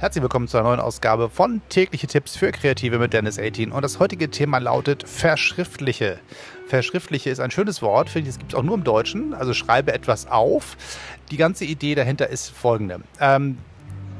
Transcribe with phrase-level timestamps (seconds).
[0.00, 3.70] Herzlich willkommen zu einer neuen Ausgabe von Tägliche Tipps für Kreative mit Dennis 18.
[3.70, 6.18] Und das heutige Thema lautet Verschriftliche.
[6.68, 9.34] Verschriftliche ist ein schönes Wort, finde ich, das gibt es auch nur im Deutschen.
[9.34, 10.78] Also schreibe etwas auf.
[11.30, 13.02] Die ganze Idee dahinter ist folgende.
[13.20, 13.58] Ähm,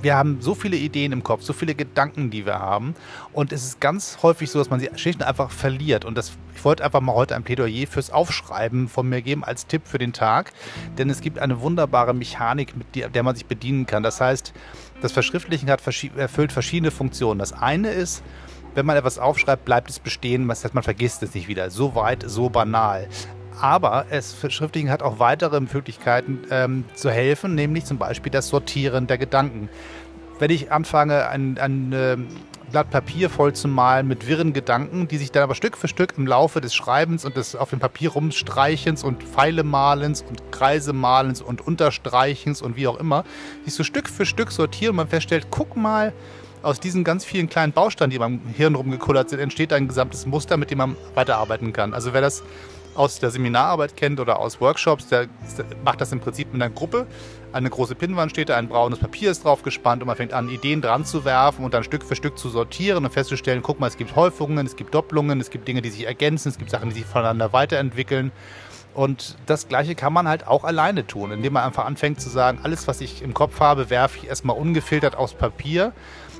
[0.00, 2.94] wir haben so viele Ideen im Kopf, so viele Gedanken, die wir haben.
[3.32, 6.04] Und es ist ganz häufig so, dass man sie schlicht und einfach verliert.
[6.04, 9.66] Und das, ich wollte einfach mal heute ein Plädoyer fürs Aufschreiben von mir geben als
[9.66, 10.52] Tipp für den Tag.
[10.98, 14.04] Denn es gibt eine wunderbare Mechanik, mit der man sich bedienen kann.
[14.04, 14.52] Das heißt,
[15.04, 15.82] das Verschriftlichen hat,
[16.16, 17.38] erfüllt verschiedene Funktionen.
[17.38, 18.22] Das eine ist,
[18.74, 20.48] wenn man etwas aufschreibt, bleibt es bestehen.
[20.48, 21.70] Das heißt, man vergisst es nicht wieder.
[21.70, 23.06] So weit, so banal.
[23.60, 29.06] Aber es Verschriftlichen hat auch weitere Möglichkeiten ähm, zu helfen, nämlich zum Beispiel das Sortieren
[29.06, 29.68] der Gedanken.
[30.44, 32.18] Wenn ich anfange, ein, ein äh,
[32.70, 36.18] Blatt Papier voll zu malen mit wirren Gedanken, die sich dann aber Stück für Stück
[36.18, 40.92] im Laufe des Schreibens und des auf dem Papier rumstreichens und Pfeile malens und Kreise
[40.92, 43.24] malens und Unterstreichens und wie auch immer,
[43.64, 46.12] sich so Stück für Stück sortieren und man feststellt, guck mal,
[46.60, 50.58] aus diesen ganz vielen kleinen Bausteinen, die beim Hirn rumgekullert sind, entsteht ein gesamtes Muster,
[50.58, 51.94] mit dem man weiterarbeiten kann.
[51.94, 52.42] Also wer das
[52.94, 55.26] aus der Seminararbeit kennt oder aus Workshops, der
[55.84, 57.06] macht das im Prinzip mit einer Gruppe.
[57.52, 60.48] Eine große Pinnwand steht da, ein braunes Papier ist drauf gespannt und man fängt an,
[60.48, 63.86] Ideen dran zu werfen und dann Stück für Stück zu sortieren und festzustellen, guck mal,
[63.86, 66.88] es gibt Häufungen, es gibt Doppelungen, es gibt Dinge, die sich ergänzen, es gibt Sachen,
[66.88, 68.32] die sich voneinander weiterentwickeln.
[68.94, 72.60] Und das Gleiche kann man halt auch alleine tun, indem man einfach anfängt zu sagen,
[72.62, 75.92] alles, was ich im Kopf habe, werfe ich erstmal ungefiltert aufs Papier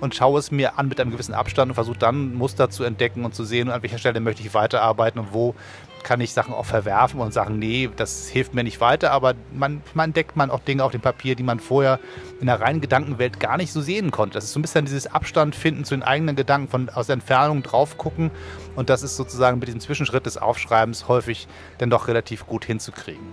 [0.00, 3.24] und schaue es mir an mit einem gewissen Abstand und versuche dann Muster zu entdecken
[3.24, 5.54] und zu sehen, an welcher Stelle möchte ich weiterarbeiten und wo
[6.02, 9.82] kann ich Sachen auch verwerfen und sagen, nee, das hilft mir nicht weiter, aber man,
[9.94, 11.98] man entdeckt man auch Dinge auf dem Papier, die man vorher
[12.40, 14.34] in der reinen Gedankenwelt gar nicht so sehen konnte.
[14.34, 17.14] Das ist so ein bisschen dieses Abstand finden zu den eigenen Gedanken, von aus der
[17.14, 18.30] Entfernung drauf gucken
[18.76, 23.26] und das ist sozusagen mit diesem Zwischenschritt des Aufschreibens häufig dann doch relativ gut hinzukriegen.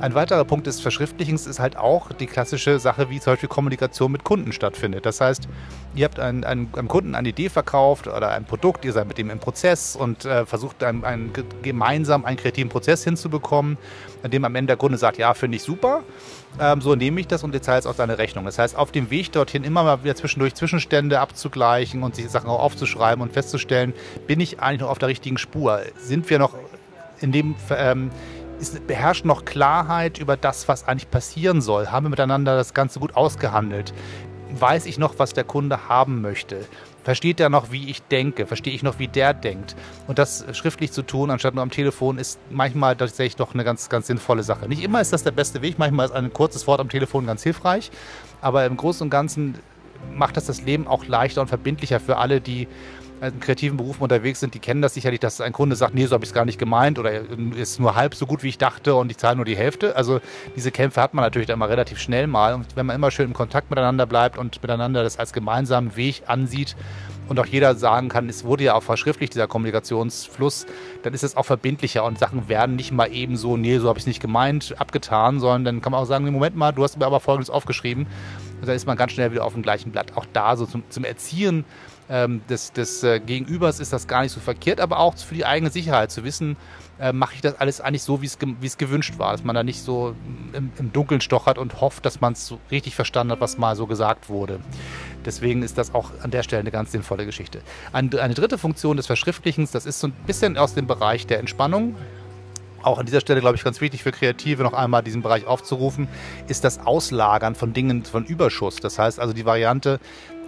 [0.00, 4.12] Ein weiterer Punkt des Verschriftlichens ist halt auch die klassische Sache, wie zum Beispiel Kommunikation
[4.12, 5.06] mit Kunden stattfindet.
[5.06, 5.48] Das heißt,
[5.96, 9.18] ihr habt einen, einen, einem Kunden eine Idee verkauft oder ein Produkt, ihr seid mit
[9.18, 13.78] dem im Prozess und äh, versucht einen, einen, gemeinsam einen kreativen Prozess hinzubekommen,
[14.22, 16.02] in dem am Ende der Kunde sagt, ja, finde ich super,
[16.60, 18.44] ähm, so nehme ich das und ihr zahlt auch deine Rechnung.
[18.44, 22.48] Das heißt, auf dem Weg dorthin immer mal wieder zwischendurch Zwischenstände abzugleichen und sich Sachen
[22.48, 23.92] auch aufzuschreiben und festzustellen,
[24.26, 25.80] bin ich eigentlich noch auf der richtigen Spur?
[25.98, 26.54] Sind wir noch
[27.20, 27.54] in dem...
[27.70, 28.10] Ähm,
[28.58, 31.88] ist, beherrscht noch Klarheit über das, was eigentlich passieren soll?
[31.88, 33.92] Haben wir miteinander das Ganze gut ausgehandelt?
[34.50, 36.66] Weiß ich noch, was der Kunde haben möchte?
[37.02, 38.46] Versteht er noch, wie ich denke?
[38.46, 39.76] Verstehe ich noch, wie der denkt?
[40.06, 43.88] Und das schriftlich zu tun, anstatt nur am Telefon, ist manchmal tatsächlich doch eine ganz,
[43.88, 44.68] ganz sinnvolle Sache.
[44.68, 47.42] Nicht immer ist das der beste Weg, manchmal ist ein kurzes Wort am Telefon ganz
[47.42, 47.90] hilfreich,
[48.40, 49.56] aber im Großen und Ganzen
[50.14, 52.68] macht das das Leben auch leichter und verbindlicher für alle, die
[53.20, 56.14] in kreativen Berufen unterwegs sind, die kennen das sicherlich, dass ein Kunde sagt, nee, so
[56.14, 57.12] habe ich es gar nicht gemeint oder
[57.56, 59.96] ist nur halb so gut, wie ich dachte und ich zahle nur die Hälfte.
[59.96, 60.20] Also
[60.54, 62.54] diese Kämpfe hat man natürlich dann mal relativ schnell mal.
[62.54, 66.24] Und wenn man immer schön im Kontakt miteinander bleibt und miteinander das als gemeinsamen Weg
[66.26, 66.76] ansieht
[67.28, 70.66] und auch jeder sagen kann, es wurde ja auch verschriftlicht, dieser Kommunikationsfluss,
[71.02, 73.98] dann ist es auch verbindlicher und Sachen werden nicht mal eben so, nee, so habe
[73.98, 76.84] ich es nicht gemeint, abgetan, sondern dann kann man auch sagen, nee, Moment mal, du
[76.84, 78.06] hast mir aber Folgendes aufgeschrieben.
[78.60, 80.16] Und dann ist man ganz schnell wieder auf dem gleichen Blatt.
[80.16, 81.64] Auch da so zum, zum Erziehen
[82.08, 85.44] ähm, des, des äh, Gegenübers ist das gar nicht so verkehrt, aber auch für die
[85.44, 86.56] eigene Sicherheit zu wissen,
[86.98, 89.82] äh, mache ich das alles eigentlich so, wie es gewünscht war, dass man da nicht
[89.82, 90.14] so
[90.52, 93.76] im, im Dunkeln stochert und hofft, dass man es so richtig verstanden hat, was mal
[93.76, 94.60] so gesagt wurde.
[95.24, 97.60] Deswegen ist das auch an der Stelle eine ganz sinnvolle Geschichte.
[97.92, 101.40] Eine, eine dritte Funktion des Verschriftlichens, das ist so ein bisschen aus dem Bereich der
[101.40, 101.96] Entspannung
[102.86, 106.06] auch an dieser Stelle, glaube ich, ganz wichtig für Kreative noch einmal diesen Bereich aufzurufen,
[106.46, 108.76] ist das Auslagern von Dingen von Überschuss.
[108.76, 109.98] Das heißt also die Variante,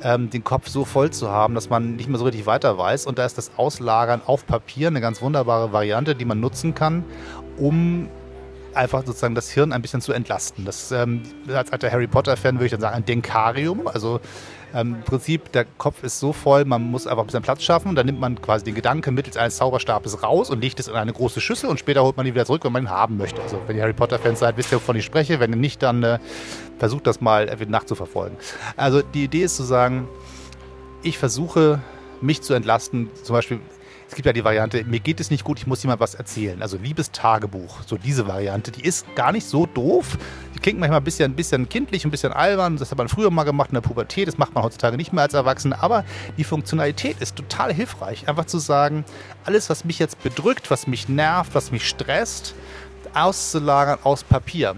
[0.02, 3.06] ähm, den Kopf so voll zu haben, dass man nicht mehr so richtig weiter weiß.
[3.06, 7.04] Und da ist das Auslagern auf Papier eine ganz wunderbare Variante, die man nutzen kann,
[7.56, 8.08] um
[8.74, 10.64] einfach sozusagen das Hirn ein bisschen zu entlasten.
[10.64, 13.86] Das, ähm, als alter Harry Potter-Fan würde ich dann sagen, ein Denkarium.
[13.86, 14.20] Also
[14.74, 17.94] ähm, Im Prinzip, der Kopf ist so voll, man muss einfach ein bisschen Platz schaffen.
[17.94, 21.12] Dann nimmt man quasi den Gedanken mittels eines Zauberstabes raus und legt es in eine
[21.12, 23.40] große Schüssel und später holt man ihn wieder zurück, wenn man ihn haben möchte.
[23.42, 25.40] Also wenn ihr Harry Potter-Fans seid, wisst ihr, wovon ich spreche.
[25.40, 26.18] Wenn ihr nicht, dann äh,
[26.78, 28.36] versucht das mal nachzuverfolgen.
[28.76, 30.08] Also die Idee ist zu sagen,
[31.02, 31.80] ich versuche
[32.20, 33.60] mich zu entlasten, zum Beispiel
[34.08, 36.62] es gibt ja die Variante, mir geht es nicht gut, ich muss jemand was erzählen.
[36.62, 40.16] Also Liebestagebuch, so diese Variante, die ist gar nicht so doof.
[40.54, 42.78] Die klingt manchmal ein bisschen, ein bisschen kindlich, ein bisschen albern.
[42.78, 45.24] Das hat man früher mal gemacht in der Pubertät, das macht man heutzutage nicht mehr
[45.24, 45.82] als Erwachsener.
[45.82, 46.04] Aber
[46.38, 48.28] die Funktionalität ist total hilfreich.
[48.28, 49.04] Einfach zu sagen,
[49.44, 52.54] alles, was mich jetzt bedrückt, was mich nervt, was mich stresst,
[53.12, 54.74] auszulagern aus Papier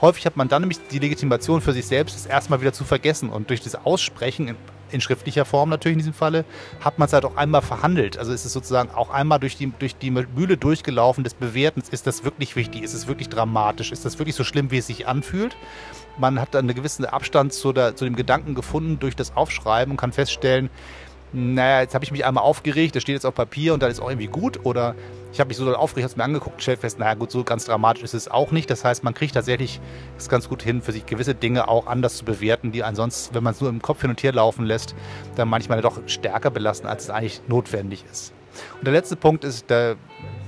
[0.00, 3.30] häufig hat man dann nämlich die Legitimation für sich selbst, das erstmal wieder zu vergessen.
[3.30, 4.54] Und durch das Aussprechen
[4.94, 6.44] in schriftlicher Form natürlich in diesem Falle,
[6.80, 8.16] hat man es halt auch einmal verhandelt.
[8.16, 11.88] Also ist es sozusagen auch einmal durch die, durch die Mühle durchgelaufen des Bewertens.
[11.88, 12.82] Ist das wirklich wichtig?
[12.82, 13.92] Ist es wirklich dramatisch?
[13.92, 15.56] Ist das wirklich so schlimm, wie es sich anfühlt?
[16.16, 19.92] Man hat dann einen gewissen Abstand zu, der, zu dem Gedanken gefunden durch das Aufschreiben
[19.92, 20.70] und kann feststellen,
[21.34, 24.00] naja, jetzt habe ich mich einmal aufgeregt, das steht jetzt auf Papier und dann ist
[24.00, 24.60] auch irgendwie gut.
[24.64, 24.94] Oder
[25.32, 27.42] ich habe mich so doll aufgeregt, habe es mir angeguckt, stellt fest, naja gut, so
[27.42, 28.70] ganz dramatisch ist es auch nicht.
[28.70, 29.80] Das heißt, man kriegt tatsächlich
[30.16, 33.42] es ganz gut hin, für sich gewisse Dinge auch anders zu bewerten, die ansonsten, wenn
[33.42, 34.94] man es nur im Kopf hin und her laufen lässt,
[35.34, 38.32] dann manchmal doch stärker belasten, als es eigentlich notwendig ist.
[38.78, 39.96] Und der letzte Punkt ist, da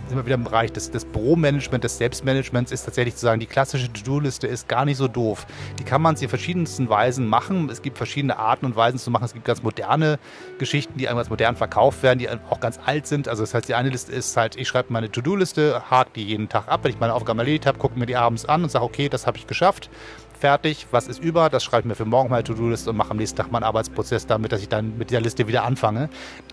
[0.08, 3.46] sind wir wieder im Bereich des, des Büromanagement, des Selbstmanagements, ist tatsächlich zu sagen, die
[3.46, 5.46] klassische To-Do-Liste ist gar nicht so doof.
[5.78, 7.68] Die kann man in verschiedensten Weisen machen.
[7.70, 9.24] Es gibt verschiedene Arten und Weisen zu machen.
[9.24, 10.18] Es gibt ganz moderne
[10.58, 13.28] Geschichten, die ganz modern verkauft werden, die auch ganz alt sind.
[13.28, 16.48] Also das heißt, die eine Liste ist halt, ich schreibe meine To-Do-Liste, hake die jeden
[16.48, 18.84] Tag ab, wenn ich meine Aufgaben erledigt habe, gucke mir die abends an und sage,
[18.84, 19.90] okay, das habe ich geschafft
[20.36, 23.16] fertig, was ist über, das schreibe ich mir für morgen meine To-Do-Liste und mache am
[23.16, 26.08] nächsten Tag meinen Arbeitsprozess damit, dass ich dann mit dieser Liste wieder anfange.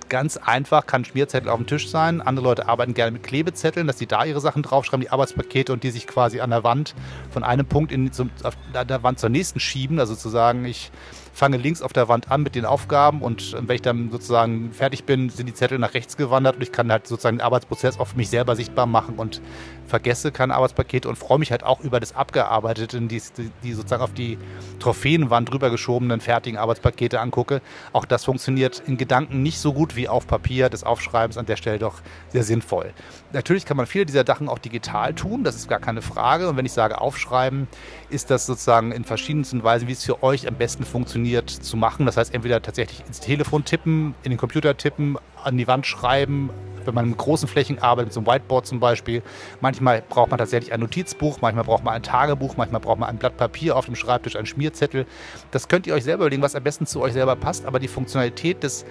[0.10, 2.22] Ganz einfach kann Schmierzettel auf dem Tisch sein.
[2.22, 5.84] Andere Leute arbeiten gerne mit Klebezetteln, dass sie da ihre Sachen draufschreiben, die Arbeitspakete und
[5.84, 6.96] die sich quasi an der Wand
[7.30, 10.00] von einem Punkt in, zum, auf der Wand zur nächsten schieben.
[10.00, 10.92] Also sozusagen, ich
[11.34, 15.04] fange links auf der Wand an mit den Aufgaben und wenn ich dann sozusagen fertig
[15.04, 18.16] bin, sind die Zettel nach rechts gewandert und ich kann halt sozusagen den Arbeitsprozess auf
[18.16, 19.42] mich selber sichtbar machen und
[19.88, 23.22] vergesse keine Arbeitspakete und freue mich halt auch über das Abgearbeitete, die,
[23.64, 24.38] die sozusagen auf die
[24.80, 27.62] Trophäenwand rübergeschobenen fertigen Arbeitspakete angucke.
[27.92, 31.58] Auch das funktioniert in Gedanken nicht so gut wie auf Papier des Aufschreibens an der
[31.58, 32.94] Stelle doch sehr sinnvoll.
[33.34, 36.48] Natürlich kann man viele dieser Sachen auch digital tun, das ist gar keine Frage.
[36.48, 37.68] Und wenn ich sage aufschreiben,
[38.10, 42.06] ist das sozusagen in verschiedensten Weisen, wie es für euch am besten funktioniert, zu machen.
[42.06, 46.50] Das heißt, entweder tatsächlich ins Telefon tippen, in den Computer tippen, an die Wand schreiben,
[46.86, 49.22] wenn man mit großen Flächen arbeitet, mit so einem Whiteboard zum Beispiel.
[49.62, 53.18] Manchmal braucht man tatsächlich ein Notizbuch, manchmal braucht man ein Tagebuch, manchmal braucht man ein
[53.18, 55.06] Blatt Papier auf dem Schreibtisch, ein Schmierzettel.
[55.52, 57.88] Das könnt ihr euch selber überlegen, was am besten zu euch selber passt, aber die
[57.88, 58.86] Funktionalität des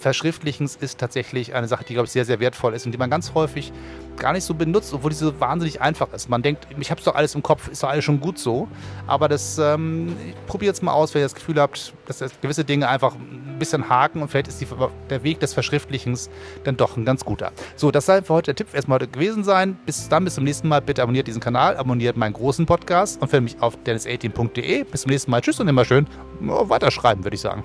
[0.00, 3.10] Verschriftlichens ist tatsächlich eine Sache, die, glaube ich, sehr, sehr wertvoll ist und die man
[3.10, 3.70] ganz häufig
[4.16, 6.28] gar nicht so benutzt, obwohl die so wahnsinnig einfach ist.
[6.28, 8.68] Man denkt, ich habe es doch alles im Kopf, ist doch alles schon gut so.
[9.06, 10.16] Aber das ähm,
[10.46, 13.88] probiert es mal aus, wenn ihr das Gefühl habt, dass gewisse Dinge einfach ein bisschen
[13.88, 14.66] haken und vielleicht ist die,
[15.10, 16.30] der Weg des Verschriftlichens
[16.64, 17.52] dann doch ein ganz guter.
[17.76, 19.78] So, das soll für heute der Tipp erstmal heute gewesen sein.
[19.84, 20.80] Bis dann, bis zum nächsten Mal.
[20.80, 24.84] Bitte abonniert diesen Kanal, abonniert meinen großen Podcast und findet mich auf dennis18.de.
[24.84, 25.42] Bis zum nächsten Mal.
[25.42, 26.06] Tschüss und immer schön
[26.40, 27.62] weiterschreiben, würde ich sagen.